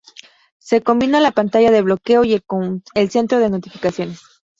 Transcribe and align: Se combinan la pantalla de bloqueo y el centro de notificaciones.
Se 0.57 0.81
combinan 0.81 1.21
la 1.21 1.29
pantalla 1.29 1.69
de 1.69 1.83
bloqueo 1.83 2.23
y 2.23 2.33
el 2.95 3.09
centro 3.11 3.37
de 3.37 3.51
notificaciones. 3.51 4.19